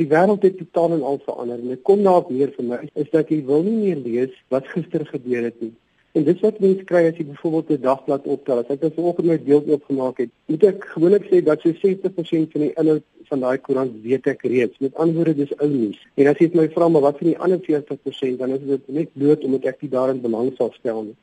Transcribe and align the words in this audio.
Die 0.00 0.08
wêreld 0.08 0.44
het 0.46 0.56
totaal 0.56 0.94
en 0.96 1.02
al 1.04 1.18
verander 1.26 1.58
en 1.60 1.72
dit 1.74 1.82
kom 1.84 2.02
daarop 2.06 2.30
neer 2.32 2.52
vir 2.56 2.66
my 2.70 2.76
is 3.02 3.08
dat 3.12 3.28
jy 3.28 3.42
wil 3.44 3.66
nie 3.66 3.76
meer 3.82 3.98
lees 4.00 4.36
wat 4.54 4.68
gister 4.72 5.04
gebeur 5.04 5.44
het 5.44 5.58
nie. 5.60 5.74
En 6.16 6.24
dit 6.26 6.40
wat 6.42 6.62
mense 6.64 6.86
kry 6.88 7.02
as 7.06 7.18
jy 7.20 7.26
byvoorbeeld 7.28 7.68
'n 7.74 7.82
dagblad 7.82 8.24
optel, 8.34 8.62
as 8.62 8.70
ek 8.74 8.80
dit 8.80 8.94
vanoggend 8.94 9.26
my 9.26 9.36
deel 9.44 9.62
oopgemaak 9.62 10.18
het, 10.24 10.30
moet 10.46 10.64
ek 10.64 10.86
gewoonlik 10.94 11.28
sê 11.28 11.42
dat 11.44 11.60
so 11.60 11.70
60% 11.82 12.52
van 12.52 12.64
die 12.64 12.72
inhoud 12.82 13.04
van 13.28 13.40
daai 13.40 13.58
koerant 13.58 14.02
weet 14.02 14.26
ek 14.26 14.42
reeds. 14.42 14.78
Met 14.80 14.94
ander 14.94 15.14
woorde, 15.14 15.34
dis 15.34 15.54
ou 15.58 15.68
nuus. 15.68 16.00
En 16.16 16.26
as 16.26 16.38
jy 16.38 16.50
my 16.54 16.68
vra 16.74 16.88
maar 16.88 17.06
wat 17.06 17.18
van 17.18 17.26
die 17.26 17.38
ander 17.38 17.60
40%, 17.60 18.38
dan 18.38 18.50
is 18.50 18.66
dit 18.66 18.88
net 18.88 19.12
bloot 19.12 19.44
omdat 19.44 19.64
ek 19.64 19.82
nie 19.82 19.90
daarin 19.90 20.20
belang 20.20 20.52
sal 20.56 20.72
stel 20.80 21.02
nie. 21.02 21.16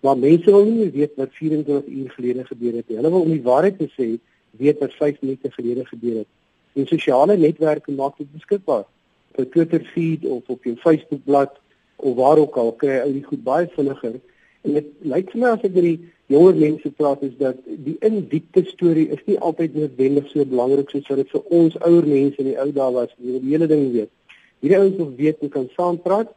Maar 0.00 0.18
mense 0.18 0.50
wil 0.50 0.64
nie 0.64 0.90
weet 0.90 1.12
wat 1.16 1.30
24 1.32 1.86
uur 1.86 2.10
gelede 2.10 2.44
gebeur 2.44 2.74
het 2.80 2.88
nie. 2.88 2.96
Hulle 2.96 3.10
wil 3.10 3.28
om 3.28 3.30
die 3.30 3.48
waarheid 3.50 3.78
te 3.78 3.88
sê, 3.92 4.18
weet 4.58 4.78
wat 4.80 4.92
5 4.92 5.20
minute 5.20 5.50
gelede 5.50 5.84
gebeur 5.84 6.24
het. 6.24 6.30
En 6.72 6.86
sosiale 6.86 7.36
netwerke 7.36 7.92
maak 7.92 8.16
dit 8.16 8.32
beskikbaar. 8.32 8.84
Op 9.32 9.38
'n 9.38 9.48
Twitter 9.48 9.84
feed 9.94 10.24
of 10.24 10.48
op 10.48 10.64
jou 10.64 10.76
Facebook 10.76 11.24
bladsy 11.24 11.60
of 11.96 12.16
waar 12.16 12.38
ook 12.38 12.56
al 12.56 12.72
kry 12.72 12.98
jy 12.98 13.12
die 13.12 13.24
goed 13.24 13.42
baie 13.42 13.68
vinniger. 13.74 14.18
En 14.62 14.74
dit 14.78 14.86
lyk 15.00 15.30
vir 15.30 15.40
my 15.40 15.48
as 15.54 15.64
ek 15.66 15.74
met 15.74 15.86
die 15.86 16.00
jonger 16.26 16.54
mense 16.54 16.90
praat 16.90 17.22
is 17.22 17.36
dat 17.38 17.56
die 17.86 17.96
in 18.00 18.28
diepte 18.28 18.64
storie 18.64 19.08
is 19.14 19.22
nie 19.26 19.38
altyd 19.38 19.74
noodwendig 19.74 20.28
so 20.30 20.44
belangrik 20.44 20.90
soos 20.90 21.08
wat 21.10 21.22
dit 21.22 21.30
vir 21.30 21.42
ons 21.58 21.78
ouer 21.78 22.06
mense 22.06 22.38
in 22.38 22.50
die 22.50 22.58
ou 22.58 22.68
dae 22.72 22.92
was. 22.92 23.14
Die 23.18 23.40
hele 23.50 23.66
ding 23.70 23.92
weet. 23.92 24.10
Hierdie 24.62 24.78
ouens 24.78 24.96
wil 24.96 25.12
weet 25.16 25.38
hoe 25.40 25.48
kan 25.48 25.68
saam 25.76 25.98
praat 26.02 26.30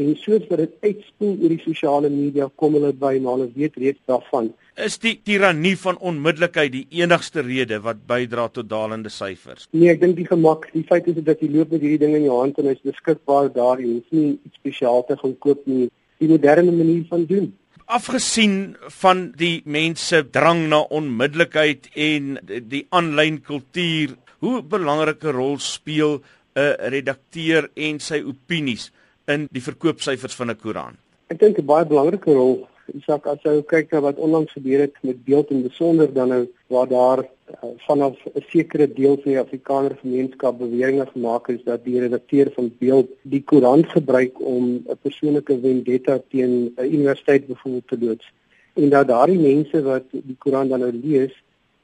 en 0.00 0.12
soos 0.16 0.44
wat 0.48 0.62
dit 0.62 0.74
uitspoel 0.86 1.32
oor 1.36 1.52
die 1.52 1.62
sosiale 1.62 2.10
media 2.12 2.48
kom 2.60 2.76
hulle 2.78 2.92
by 2.96 3.12
en 3.18 3.28
hulle 3.28 3.48
weet 3.54 3.76
reeds 3.80 4.00
daarvan. 4.08 4.50
Is 4.80 4.96
die 5.02 5.18
tirannie 5.20 5.74
van 5.76 5.98
onmiddellikheid 6.00 6.72
die 6.72 6.86
enigste 7.02 7.44
rede 7.44 7.82
wat 7.84 8.06
bydra 8.08 8.46
tot 8.48 8.70
dalende 8.70 9.12
syfers? 9.12 9.68
Nee, 9.76 9.90
ek 9.92 10.00
dink 10.00 10.16
die 10.16 10.28
gemak, 10.28 10.70
die 10.72 10.84
feit 10.88 11.10
is 11.12 11.18
dat 11.20 11.42
jy 11.44 11.50
loop 11.52 11.74
met 11.74 11.84
hierdie 11.84 12.00
ding 12.06 12.16
in 12.16 12.28
jou 12.28 12.38
hand 12.40 12.60
en 12.60 12.70
hy's 12.72 12.80
beskikbaar 12.88 13.50
daar, 13.52 13.82
jy 13.82 13.98
hoef 13.98 14.16
nie 14.16 14.30
iets 14.38 14.62
spesiaal 14.62 15.04
te 15.08 15.18
gaan 15.20 15.36
koop 15.44 15.66
nie. 15.68 15.90
Die 16.22 16.30
moderne 16.30 16.72
manier 16.72 17.04
van 17.10 17.26
doen. 17.28 17.50
Afgesien 17.92 18.76
van 19.02 19.26
die 19.36 19.60
mense 19.68 20.22
drang 20.32 20.64
na 20.72 20.80
onmiddellikheid 20.88 21.90
en 21.92 22.38
die 22.48 22.86
aanlyn 22.94 23.42
kultuur, 23.44 24.16
hoe 24.40 24.62
belangrike 24.64 25.34
rol 25.36 25.58
speel 25.60 26.22
'n 26.56 26.90
redakteur 26.92 27.68
en 27.76 28.00
sy 28.00 28.22
opinies? 28.24 28.90
In 29.34 29.48
die 29.50 29.62
verkoopsyfers 29.62 30.36
van 30.40 30.50
'n 30.50 30.60
koerant? 30.62 30.98
Ek 31.32 31.38
dink 31.38 31.58
'n 31.58 31.66
baie 31.66 31.86
belangrike 31.86 32.32
rol. 32.32 32.68
Isak 32.98 33.26
as 33.26 33.38
jy 33.44 33.62
kyk 33.62 33.92
na 33.92 34.00
wat 34.00 34.18
onlangs 34.18 34.52
gebeur 34.52 34.80
het 34.80 34.94
met 35.02 35.24
beeld 35.24 35.50
en 35.50 35.62
besonder 35.62 36.12
dan 36.12 36.28
nou 36.28 36.42
waar 36.66 36.88
daar 36.88 37.20
uh, 37.22 37.70
vanaf 37.86 38.16
'n 38.34 38.44
sekere 38.48 38.86
deel 38.92 39.16
van 39.22 39.30
die 39.32 39.38
Afrikaner 39.38 39.96
gemeenskap 40.00 40.58
beweringe 40.58 41.06
gemaak 41.06 41.48
is 41.48 41.62
dat 41.64 41.84
die 41.84 42.00
redakteur 42.00 42.50
van 42.54 42.72
beeld 42.78 43.08
die 43.22 43.42
koerant 43.42 43.86
gebruik 43.86 44.40
om 44.40 44.64
'n 44.74 44.98
persoonlike 45.02 45.58
vendetta 45.60 46.20
teen 46.28 46.74
'n 46.76 46.92
universiteit 46.96 47.46
byvoorbeeld 47.46 47.88
te 47.88 47.98
loods 48.00 48.32
en 48.74 48.88
dat 48.88 49.08
daardie 49.08 49.38
mense 49.38 49.82
wat 49.82 50.04
die 50.10 50.36
koerant 50.38 50.70
dan 50.70 50.80
nou 50.80 50.92
lees 50.92 51.32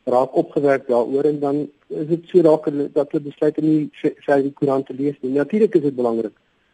raak 0.04 0.36
opgewerk 0.36 0.86
daaroor 0.88 1.24
en 1.24 1.40
dan 1.40 1.56
is 1.88 2.06
dit 2.06 2.28
so 2.28 2.42
dalk 2.42 2.68
dat 2.92 3.10
hulle 3.12 3.24
besluit 3.24 3.58
om 3.58 3.66
nie 3.68 3.88
vir 4.02 4.42
die 4.42 4.52
koerant 4.52 4.86
te 4.86 4.94
lees 4.94 5.16
nie. 5.20 5.32
Natuurlik 5.32 5.74
is 5.74 5.82
dit 5.82 5.96
belangrik 5.96 6.32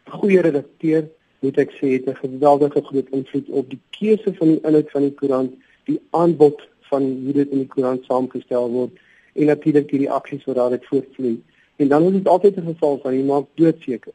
goeie 0.09 0.41
redakteur 0.41 1.07
moet 1.39 1.57
ek 1.57 1.71
sê 1.77 1.91
het 1.95 2.07
'n 2.09 2.15
geweldige 2.15 2.81
groot 2.81 3.09
invloed 3.09 3.49
op 3.49 3.69
die 3.69 3.81
keuse 3.89 4.33
van 4.33 4.47
die 4.47 4.61
inhoud 4.61 4.91
van 4.91 5.01
die 5.01 5.13
koerant, 5.13 5.51
die 5.85 5.99
aanbod 6.09 6.61
van 6.89 7.01
hoe 7.01 7.33
dit 7.33 7.49
in 7.49 7.57
die 7.57 7.67
koerant 7.67 8.05
saamgestel 8.05 8.69
word 8.69 8.91
en 9.33 9.45
natuurlik 9.45 9.89
die 9.89 9.99
reaksies 10.05 10.45
wat 10.45 10.55
daaruit 10.55 10.85
voortvloei. 10.85 11.41
En 11.75 11.87
dan 11.87 12.03
is 12.03 12.11
dit 12.11 12.27
altyd 12.27 12.55
'n 12.57 12.71
geval 12.73 12.99
van 13.03 13.13
iemand 13.13 13.47
doodseker. 13.55 14.13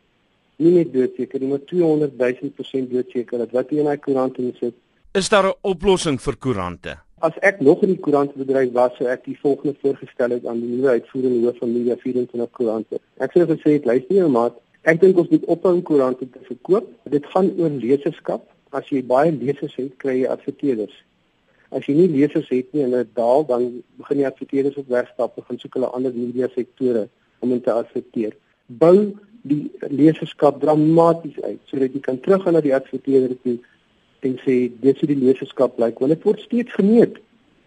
Nie 0.56 0.72
net 0.72 0.92
doodseker, 0.92 1.42
maar 1.42 1.64
200 1.64 2.12
000% 2.16 2.90
doodseker 2.90 3.38
dat 3.38 3.50
wat 3.50 3.70
in 3.70 3.86
hy 3.86 3.96
koerant 3.96 4.38
insit. 4.38 4.74
Is 5.12 5.28
daar 5.28 5.46
'n 5.46 5.58
oplossing 5.60 6.20
vir 6.20 6.36
koerante? 6.36 6.98
As 7.18 7.38
ek 7.40 7.60
nog 7.60 7.82
in 7.82 7.88
die 7.88 8.00
koerantbedryf 8.00 8.72
was, 8.72 8.96
sou 8.96 9.08
ek 9.08 9.24
die 9.24 9.38
volgende 9.40 9.74
voorgestel 9.82 10.30
het 10.30 10.46
aan 10.46 10.60
die 10.60 10.68
nuwe 10.68 10.88
uitvoerende 10.88 11.46
hoof 11.46 11.58
van 11.58 11.72
Media 11.72 11.96
24 11.96 12.50
koerante. 12.50 13.00
Ek 13.16 13.32
sou 13.32 13.44
gesê 13.44 13.72
het, 13.72 13.84
luister 13.84 14.16
jy 14.16 14.28
maar 14.28 14.50
Ek 14.88 15.00
dink 15.00 15.18
ons 15.20 15.28
moet 15.28 15.44
ophou 15.52 15.74
om 15.76 15.82
koerante 15.84 16.24
te 16.24 16.40
verkoop. 16.46 16.88
Dit 17.12 17.26
gaan 17.34 17.50
oor 17.60 17.72
leserskap. 17.82 18.46
As 18.72 18.88
jy 18.88 19.02
baie 19.04 19.32
lesers 19.34 19.74
het, 19.76 19.96
kry 20.00 20.20
jy 20.20 20.28
adverteerders. 20.30 20.94
As 21.74 21.86
jy 21.86 21.96
nie 21.98 22.08
lesers 22.10 22.48
het 22.50 22.70
nie 22.74 22.84
en 22.86 22.94
dit 22.94 23.10
daal, 23.18 23.44
dan 23.46 23.66
begin 24.00 24.22
die 24.22 24.28
adverteerders 24.28 24.78
op 24.80 24.88
wegstap 24.90 25.36
en 25.36 25.46
gaan 25.46 25.58
soek 25.60 25.76
hulle 25.76 25.90
ander 25.94 26.14
media 26.14 26.48
sektore 26.54 27.08
om 27.44 27.52
in 27.52 27.60
te 27.62 27.74
adverteer. 27.74 28.36
Bou 28.66 29.12
die 29.42 29.70
leserskap 29.88 30.60
dramaties 30.62 31.38
uit 31.42 31.60
sodat 31.70 31.94
jy 31.96 32.02
kan 32.04 32.20
teruggaan 32.20 32.58
na 32.58 32.62
die 32.64 32.74
adverteerder 32.76 33.38
toe 33.44 33.56
en 34.26 34.36
sê 34.44 34.56
dit 34.82 34.90
is 34.92 35.08
die 35.08 35.16
leserskap 35.16 35.78
lyk 35.80 36.00
want 36.02 36.12
dit 36.12 36.26
word 36.28 36.42
steeds 36.44 36.76
gemeet. 36.76 37.16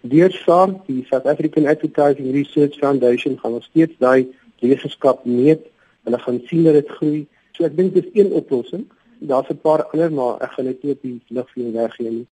Deur 0.03 0.34
SARS, 0.35 0.75
die 0.85 1.06
South 1.09 1.25
African 1.31 1.66
Advertising 1.72 2.34
Research 2.35 2.78
Foundation, 2.81 3.40
gaan 3.40 3.57
ons 3.57 3.69
steeds 3.72 3.95
daai 4.03 4.30
leserskap 4.62 5.24
meet 5.25 5.63
Hulle 6.03 6.19
gaan 6.19 6.41
sien 6.46 6.64
dat 6.64 6.74
dit 6.74 6.90
groei. 6.97 7.25
So 7.52 7.66
ek 7.68 7.78
dink 7.78 7.94
dis 7.94 8.09
een 8.14 8.31
oplossing. 8.31 8.86
Daar's 9.19 9.50
'n 9.50 9.62
paar 9.62 9.86
ander 9.91 10.12
maar 10.12 10.41
ek 10.41 10.52
gaan 10.52 10.66
dit 10.66 10.84
nie 10.84 10.91
op 10.91 11.02
die 11.02 11.22
lig 11.28 11.50
vir 11.53 11.64
jou 11.64 11.74
weggee 11.74 12.09
nie. 12.09 12.28